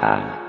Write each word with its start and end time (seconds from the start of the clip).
Bye. 0.00 0.43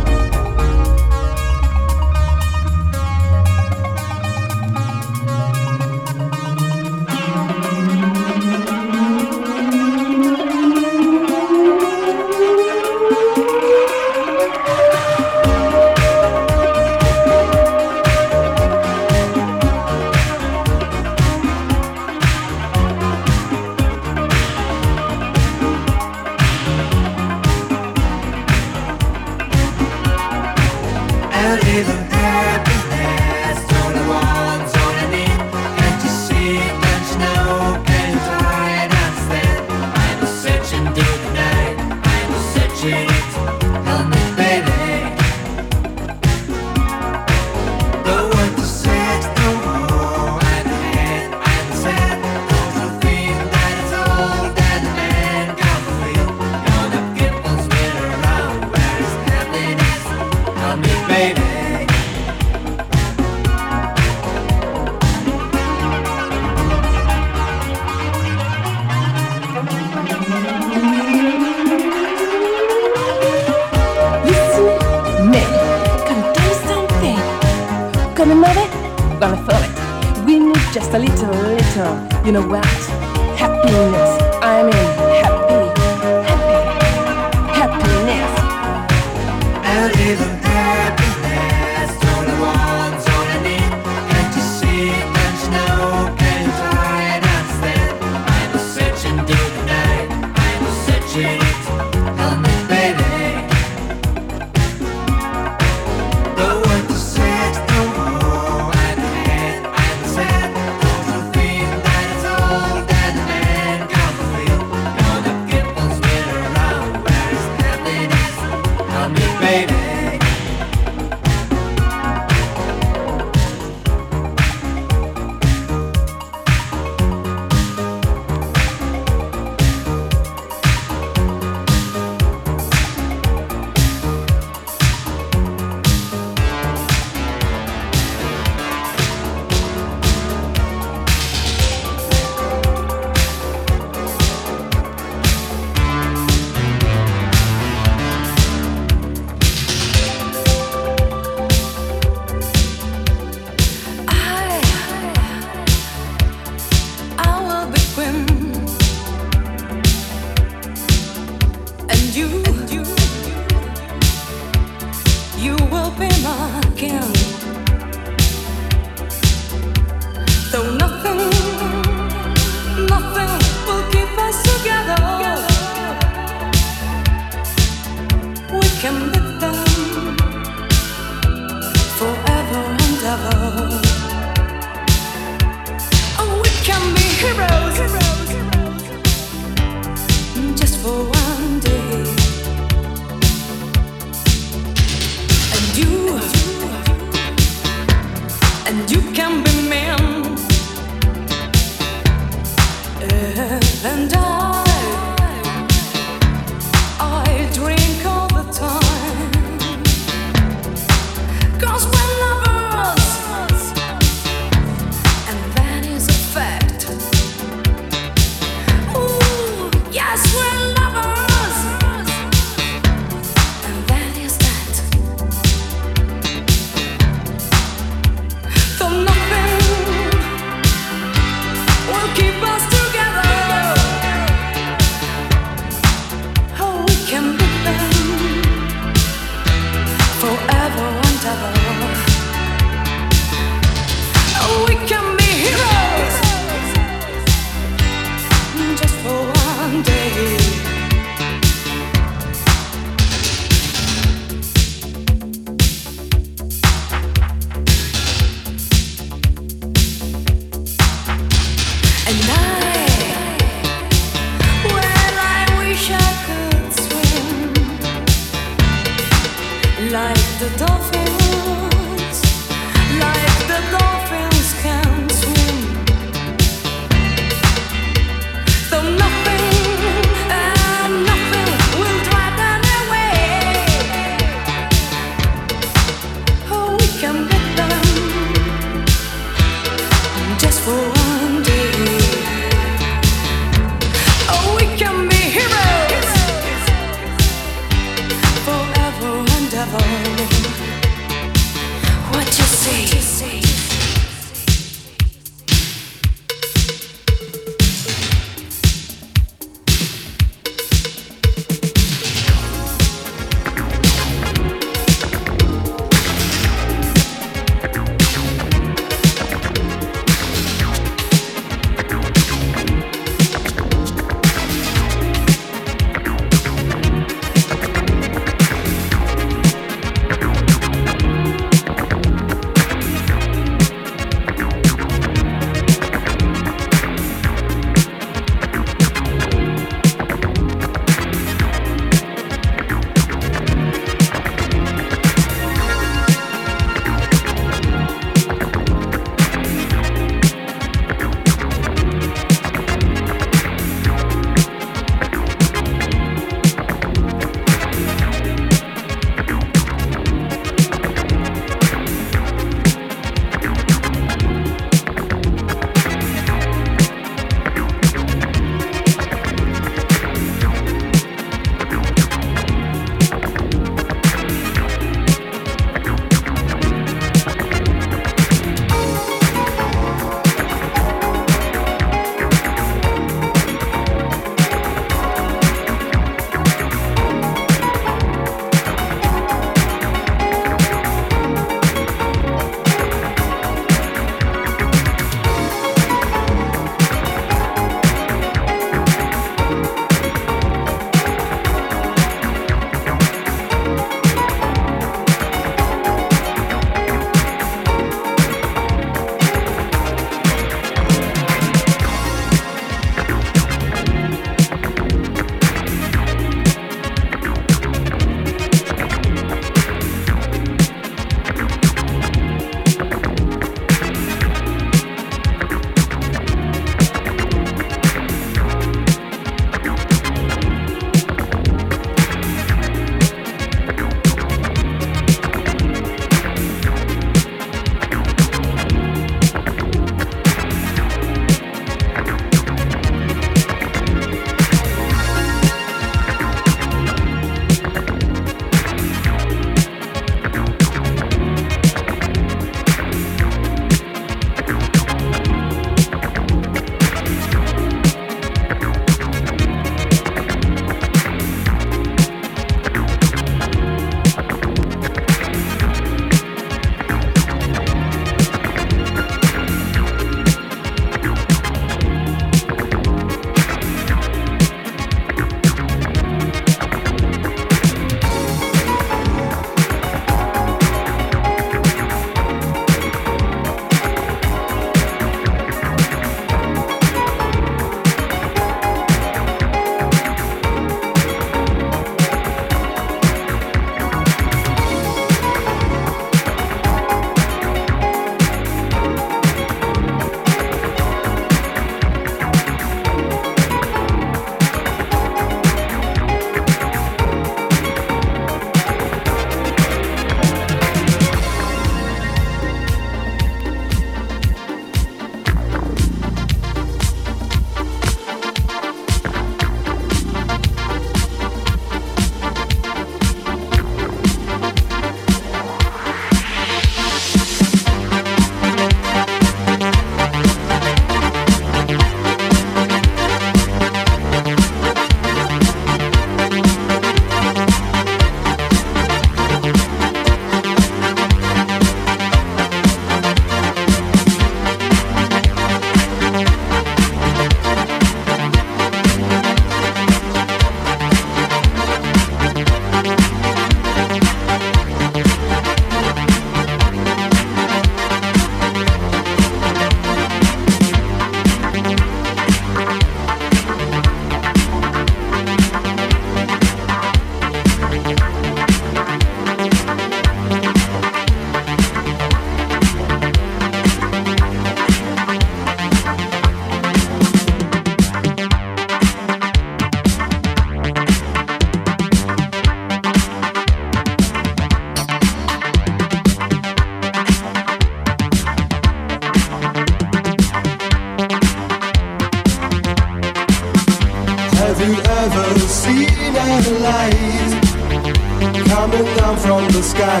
From 599.30 599.46
the 599.52 599.62
sky. 599.62 600.00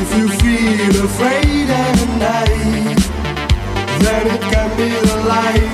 If 0.00 0.08
you 0.18 0.26
feel 0.42 1.04
afraid 1.04 1.68
at 1.70 1.98
night, 2.26 2.98
then 4.02 4.24
it 4.34 4.42
can 4.52 4.70
be 4.80 4.90
the 5.08 5.18
light. 5.32 5.70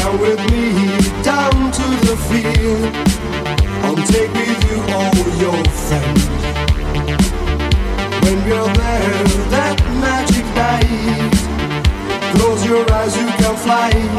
Come 0.00 0.16
with 0.24 0.40
me 0.52 0.64
down 1.22 1.70
to 1.80 1.86
the 2.08 2.16
field 2.28 2.94
and 3.84 3.96
take 4.12 4.32
with 4.32 4.60
you 4.68 4.78
all 4.96 5.20
your 5.44 5.60
friends. 5.84 6.24
When 8.24 8.38
you're 8.48 8.72
there 8.82 9.24
that 9.54 9.78
magic 10.04 10.46
night, 10.64 11.34
close 12.34 12.64
your 12.64 12.90
eyes, 12.90 13.14
you 13.18 13.28
can 13.40 13.56
fly. 13.56 14.09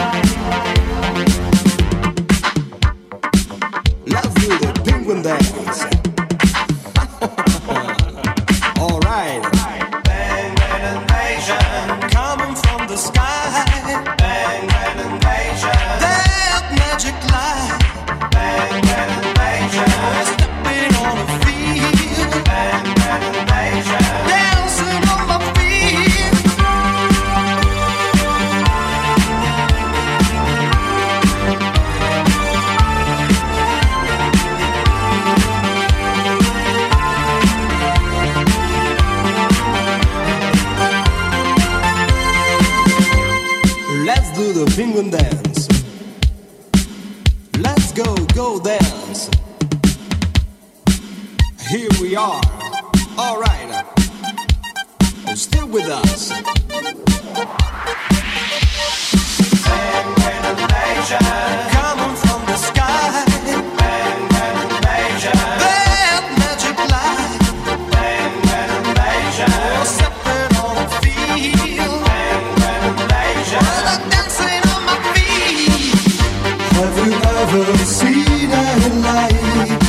You 77.54 77.62
ever 77.64 77.86
seen 77.86 78.50
a 78.50 78.64
light 79.04 79.82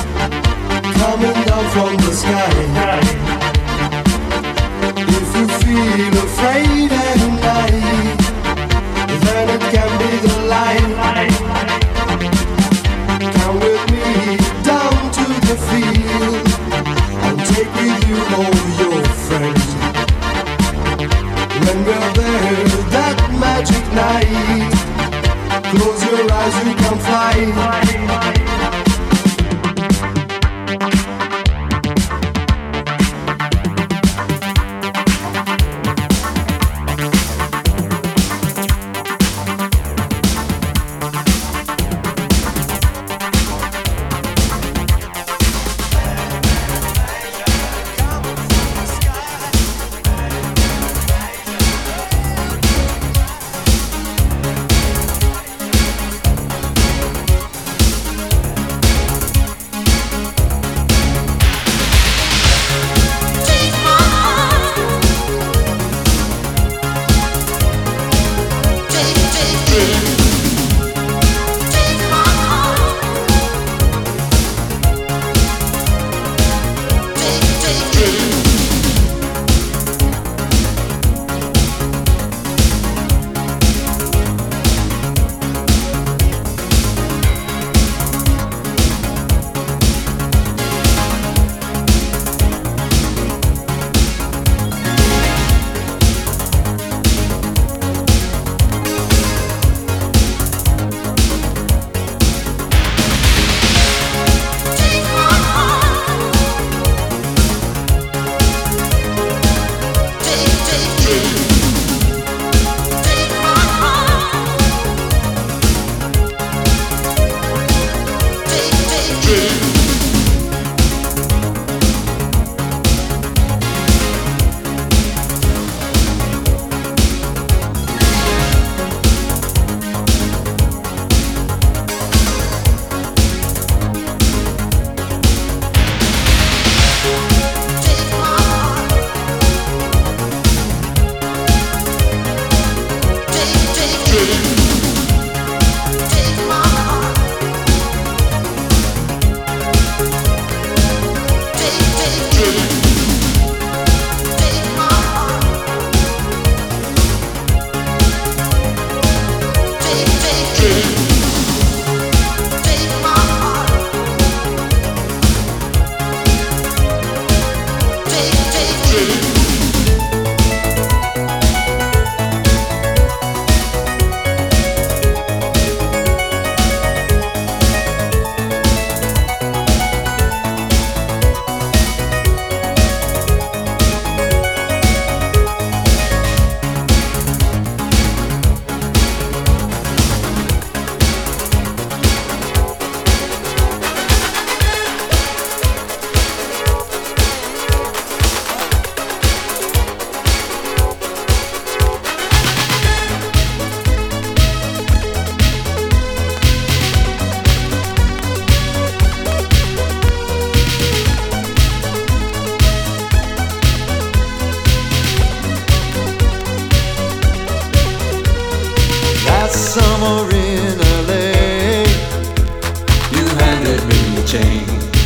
coming 0.98 1.38
down 1.46 1.64
from 1.70 1.96
the 1.96 2.12
sky? 2.12 2.41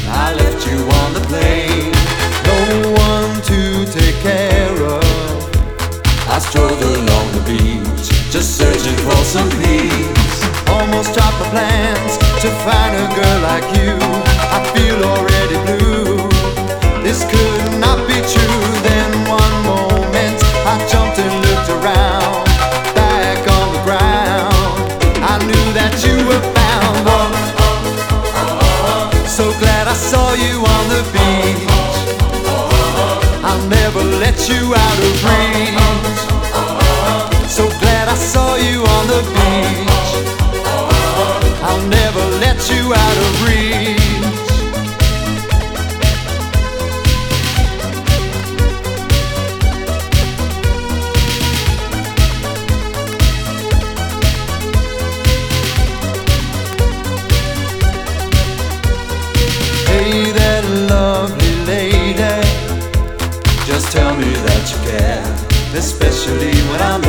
I 0.08 0.34
left 0.34 0.66
you 0.66 0.78
on 1.02 1.14
the 1.14 1.24
plane, 1.30 1.92
no 2.46 2.60
one 3.10 3.42
to 3.50 3.84
take 3.90 4.16
care 4.22 4.76
of. 4.82 5.04
I 6.28 6.38
strolled 6.38 6.82
along 6.82 7.26
the 7.32 7.44
beach, 7.46 8.08
just 8.30 8.56
searching 8.56 8.96
for 9.06 9.20
some 9.24 9.50
peace. 9.62 10.40
Almost 10.68 11.14
dropped 11.14 11.38
my 11.40 11.48
plans 11.50 12.18
to 12.42 12.48
find 12.66 12.92
a 12.96 13.06
girl 13.18 13.38
like 13.42 13.66
you. 13.78 13.94
I 14.56 14.58
feel 14.74 14.98
already 15.04 15.58
blue. 15.66 16.28
This 17.02 17.24
could 17.30 17.75
you 34.48 34.74
out 34.74 34.98
of 35.08 35.14
reach. 35.24 35.78
So 37.48 37.68
glad 37.80 38.08
I 38.08 38.14
saw 38.14 38.56
you 38.56 38.84
on 38.96 39.06
the 39.12 39.22
beach. 39.34 40.08
I'll 41.62 41.86
never 41.88 42.24
let 42.44 42.58
you 42.70 42.94
out 42.94 43.16
of 43.26 43.46
reach. 43.46 43.65
I'm 66.78 67.05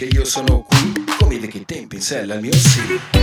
che 0.00 0.06
io 0.06 0.24
sono 0.24 0.62
qui 0.62 1.04
come 1.18 1.34
i 1.34 1.38
vecchi 1.38 1.62
tempi 1.66 1.96
in 1.96 2.00
sella 2.00 2.32
al 2.32 2.40
mio 2.40 2.54
sì. 2.54 3.19